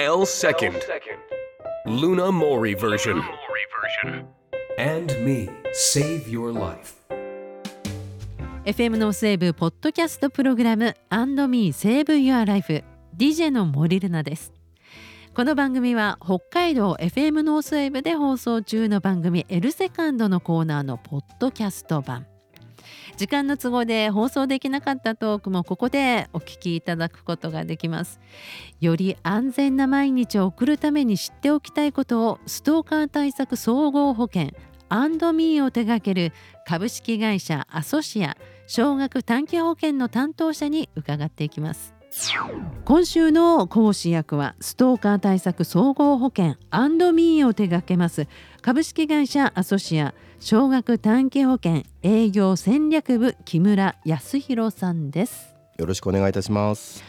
[0.00, 0.76] L second.
[1.84, 3.20] Luna Mori version.
[4.78, 6.94] And me, save your life.
[8.64, 12.84] FM ノースウェーブポッドキャストプログラム andME Save Your Life
[13.16, 14.52] DJ の森ルナです
[15.34, 22.28] この番組は北海道 FM ノースウェーブで放送中の番組 L セカンドのコーナーのポッドキャスト版
[23.16, 28.20] 時間の都合で放送できなかったトークもここでお聞きいただくことができます。
[28.80, 34.50] より安全な毎日を送るために知っておきたいことをストーカー対策総合保険
[34.88, 36.32] アンドミーを手掛ける
[36.66, 41.97] 株式会社アソシア少額短期保険の担当者に伺っていきます。
[42.84, 48.26] 今週の講師役はストーカー対策総合保険アンドミーを手掛けます
[48.62, 57.04] 株式会社アソシア少額短期保険営業戦略部木村康弘さんですよろしくお願いいたします。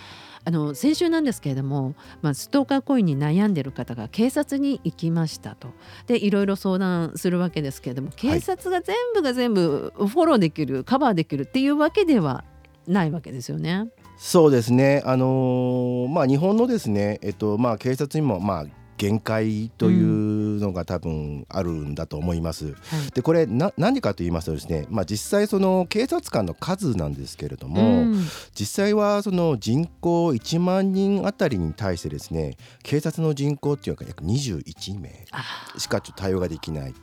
[0.45, 5.67] あの先週なんですけれども、まあ、ストーカー行為に悩んでいる方が警察に行きましたと
[6.07, 12.45] でいろいろ相談するわけですけれども警察が全部が全部フォローできるカバーできるっていうわけでは
[12.87, 13.89] ないわけですよね。
[14.21, 15.01] そうですね。
[15.05, 18.65] あのーまあ日本のですね、えっとまあ警察にもまあ
[18.99, 22.65] 限界というのが多分あるんだと思います。
[22.65, 22.75] はい。
[23.13, 28.25] でこれな何かと言いますとですね、まあ実際その警察官の数なんですけれども、うん。
[28.53, 36.93] 実際はその人口1万人あたりに対してですね、警察の人口っていうのが約21名あしかちょっと対応ができない。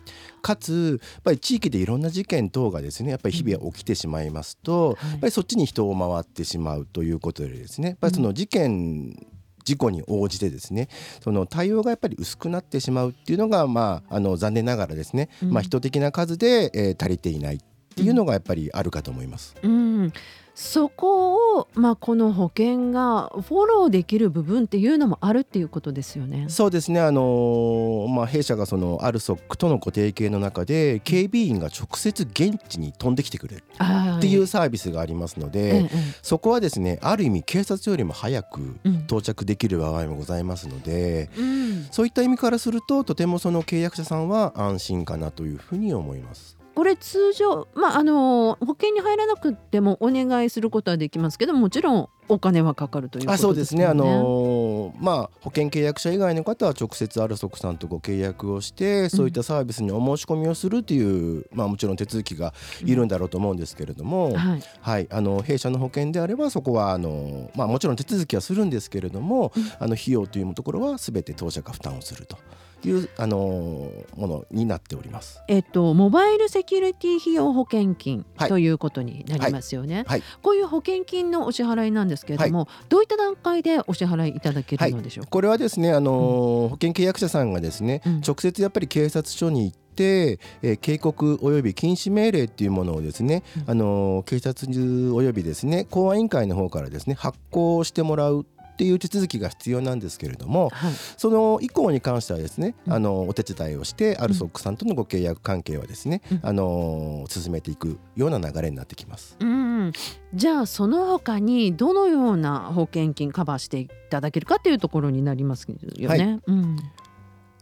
[0.42, 5.10] かつやっぱり地域でいろんな事件等がですねやっぱり日々起きてしまいますと、はい。
[5.12, 9.16] やっぱりそっちに人を回ってしまうということでですねやっぱりその事件、
[9.66, 10.88] 事故に応じてですね
[11.20, 17.58] その対応がやっぱり薄くなってしまうっていうのが、まあ、あの残念ながらですね、うんまあ、人的な数で、えー足りていないっ
[17.94, 19.54] ていうのがやっぱりあるかと思います。
[19.62, 20.12] うん、
[20.58, 26.46] そこを、まあ、この保険がフォローできる部分っていうのもあるっていうことですよね。
[26.48, 35.90] そうですね、あのーまあ、弊社がそのアルソックとのご提携の中で警備員が直接現地に飛んできてくれるっっていうサービスがありますので、ええ
[36.22, 41.86] そこはですねある意味警察よりも早くうん到着できる場合もございますので、うん。
[41.90, 46.56] そういった意味からするととてもその契約者さんは安心かなというふうに思います。
[46.76, 62.54] これ通常、まあ、あの保険に入らなくてもお願いすることはできますけどもちろんお金はかかるということあそうですね、あのーまあ、保険契約者以外の方は直接アルソックさんとご契約をしてそういったサービスにお申し込みをするという、まあ、もちろん手続きが
[62.84, 64.62] いるんだろうと思うんですけれども、はい。
[64.80, 69.66] はい、あの弊社の保険であればそこはあの、まあ、もちろん手続きはするんですけれども、うん。
[69.78, 72.36] あの費用というところは全て当社が負担をすると
[72.84, 73.36] いうあの
[74.16, 75.40] ものになっております。
[75.48, 78.48] えっと、モバイルセキュリティ費用保険金はい。
[78.48, 80.22] ということになりますよね、はい。
[80.42, 88.20] こういう保険金のお支払いなんですけれども、どういった段階でお支払いいただけるのでしょうか、これはですね、あの保険契約者さんがですね、うん。
[88.26, 93.70] 直接やっぱり警察署に行って、えー警告および禁止命令っていうものをですね、うん。
[93.70, 94.70] あの警察
[95.14, 100.92] およびですね公安委員会の方からですね発行してもらうっていう手続きが必要なんですけれどもはい。
[101.16, 102.92] その以降に関してはですね、うん。
[102.92, 106.40] あのお手伝いをしてアルソックさんとのご契約関係はですね、うん。
[106.42, 109.36] あの進めていくような流れになってきます。
[109.40, 109.46] うん、
[110.34, 116.06] じゃあその他にどのような保険金カバーしていただけるかというところになりますよね。
[116.06, 116.40] はい。
[116.46, 116.76] うん。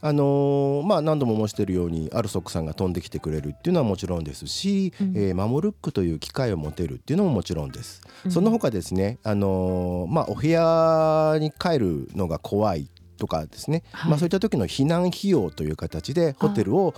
[0.01, 5.17] あのーまあ、何度も申しているようにアルソックさんが飛んできてくれるっていうのはもちろんですし、うん。
[5.17, 8.03] えーマモルックという機会を持てるっていうのももちろんです。
[8.27, 8.31] うん。
[8.31, 14.11] その他ですね、あのーまあ、お部屋に帰るのが怖いとかですね、はい。
[14.11, 16.95] まあ、そういった時の避難費用という形でホテルを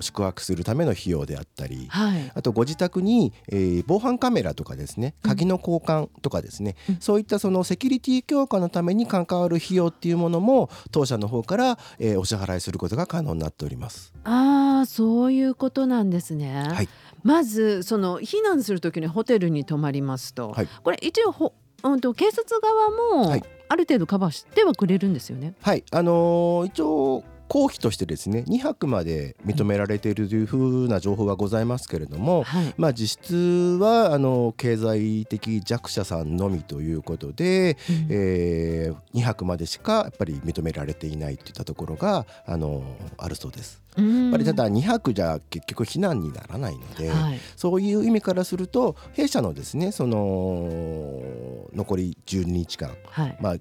[0.00, 2.32] 宿泊するための費用であったり、はい。
[2.34, 6.96] あとご自宅に、えー防犯カメラとかですね鍵の交換とかですね、うん。
[7.00, 14.12] そういったそのセキュリティ強化のために関わる費用っていうものも当社の方から、えーお支払いすることが可能になっております。
[14.24, 16.64] ああそういうことなんですね。
[16.68, 16.88] はい。
[17.24, 20.68] まずその避難するときにホテルに泊まりますと、はい。
[20.82, 21.52] これ一応ほ、
[21.84, 23.42] うん、と警察側もはい
[23.72, 25.54] ある程度カバーしてはくれるんですよね。
[25.62, 32.74] はい、あのー一応公費としてですね2泊まで認められているというふうな情報がございますけれども、はい。
[32.78, 38.06] まあ、実質はあの経済的弱者さんのみということで、うん。
[38.08, 42.82] え2泊までしかやっぱり認められていないといったところがあの
[43.18, 43.82] あるそうです。
[43.98, 44.22] うん。
[44.22, 47.40] やっぱりただ2泊じゃ結局避難にならないので、はい。
[47.56, 53.38] そういう意味からすると弊社のですねその残り12日間、はい。
[53.42, 53.56] まあ、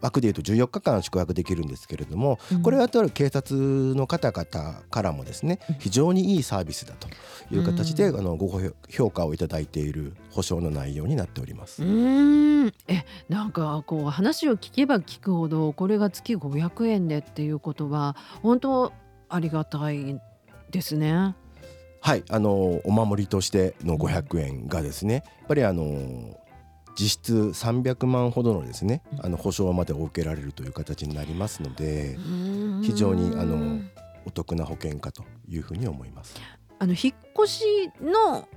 [0.00, 2.62] 枠でいうと14日間宿泊できるんですけれども、うん。
[2.62, 7.08] これはとある警察の方々からもですね非常にいいサービスだと
[7.54, 11.82] いう形で、あのご評価をいただいている保証の内容になっております。
[11.82, 12.72] うーん。
[12.86, 18.92] えなんかこう話を聞けば聞くほどこれが月500円でっていうことは本当
[19.28, 20.20] ありがたい
[20.70, 21.34] ですね。
[22.00, 26.38] はい、あのお守りとしての500円がですね、やっぱりあの
[26.98, 32.18] 実質300万ほどのですね、あの保証までお受けられるという形になりますので、
[32.82, 33.80] 非常にあの
[34.26, 36.34] お得な保険かというふうに思います。
[36.80, 37.14] あの引っ
[37.44, 37.64] 越し
[38.02, 38.48] の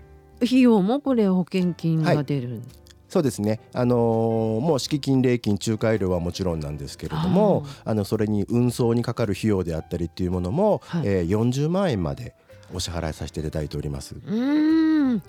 [0.43, 2.61] 費用もこれ保険金が出る、
[3.09, 11.07] そうですね、あのーもう敷金、礼金、仲介料はもちろんなんですけれども、あのそれに運送にかかる費用であったりっていうものも、はい。
[11.07, 12.33] えー40万円まで
[12.73, 14.15] お支払いさせていただいております。
[14.15, 15.23] うーん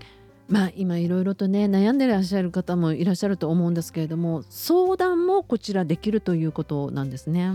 [0.53, 7.53] まあ今いろいろとね悩んでいらっしゃる方もいらっしゃると思うんですけれども相談もこちらできるということなんですね。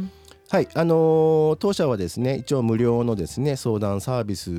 [0.50, 4.52] はい、あのー当社はですね一応無料のですね相談サービス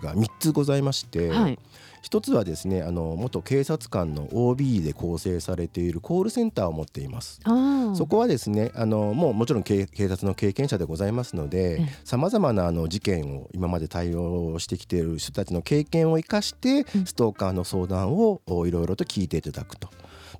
[0.00, 1.58] が3つございまして、はい、
[2.02, 7.40] 一つはですねあの元警察官の OB で構成されているコールセンターを持っています。
[7.44, 17.06] あーそこはですねあのもうもちろん警警察の経験者でございますのえでえさまざまなあの事件を今まで対応してきている人たちの経験を生かしてうん。
[17.06, 19.88] ストーカーの相談をおいろいろと聞いていただくと。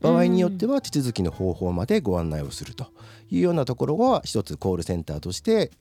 [0.01, 2.87] 場合によっては手続きの方法までご案内をすると。
[3.31, 5.73] いうようなところは一つコールセンターとして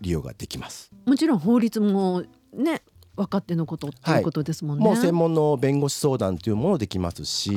[0.00, 0.90] 利用ができます。
[1.06, 2.82] もちろん法律もね
[3.14, 4.84] 分かってのことっていうことですもんね。
[4.84, 7.52] もう専門の弁護士相談というものもできますし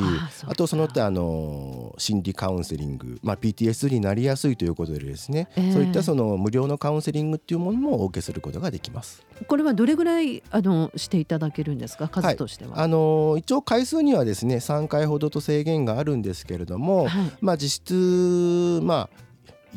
[0.46, 9.26] あとその他あの心理カウンセリング、まあ、PTSD になりやすいということでですね、ええそういったその無料のカウンセリングっていうものもお受けすることができます。
[9.48, 12.08] これはどれぐらいあのしていただけるんですか？
[12.08, 12.82] 数としては。
[12.82, 19.26] あの一応回数にはですね3回ほどと制限があるんですけれども、はいまあ、実質まあ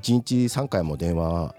[0.00, 1.54] 1日3回も電話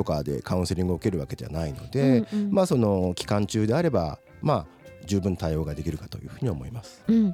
[0.00, 4.66] とかでカウンセリングを受けるわけではないので、うんうんまあその期間中であればまあ
[5.04, 7.04] 十分対応ができるかというふうに思います。
[7.06, 7.32] うん、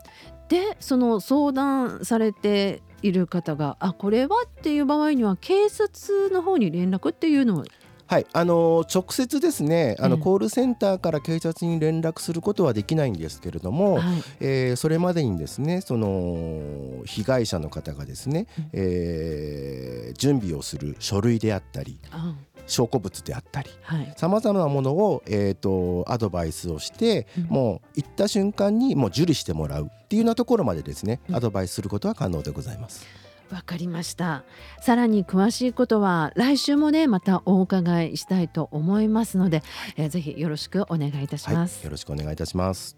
[0.48, 7.64] でその相談されている方があこれはっていう場合には警察の方に連絡っていうのを
[8.08, 14.23] はい、あの直接ですねあのええコールセンターから警察に連絡することはできないんですけれども、はい。
[14.41, 22.35] えーそれまでにですねその被害者の方がですね、えー準備をする書類であったりあ
[22.67, 24.14] 証拠物であったりはい。
[24.17, 27.44] さまざまなものを、えー、とアドバイスをして、うん。
[27.44, 31.37] もう行った瞬間にもう受理してもらうっていうようなところまでですね、うん。
[31.37, 33.05] アドバイスすることは可能でございます。
[33.50, 34.44] わかりました。
[34.81, 39.62] さらに詳しいことは来週もねまたお伺いしたいと思いますので、
[39.96, 42.96] えーぜひよろしくお願いいたしはい、ます、よろしくお願いいたします。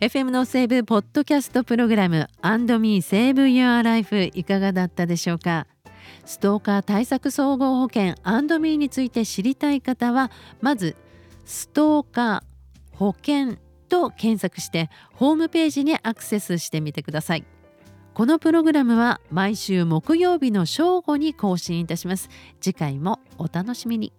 [0.00, 5.66] FM のセーブポッドキャストプログラム &Me Save Your Life いかがだったでしょうか？
[6.24, 8.14] ストーカー対策総合保険
[8.60, 10.96] &Me について知りたい方はまず
[11.44, 13.56] ストーカー保険
[13.88, 17.44] と検索してホームページにアクセスしてみてください
[18.16, 22.30] このプログラムは毎週木曜日の正午に更新いたします。
[22.62, 24.10] 次回もお楽しみに。